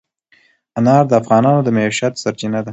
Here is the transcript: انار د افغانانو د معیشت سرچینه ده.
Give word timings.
انار 0.79 1.03
د 1.07 1.13
افغانانو 1.21 1.59
د 1.63 1.69
معیشت 1.77 2.13
سرچینه 2.23 2.59
ده. 2.65 2.69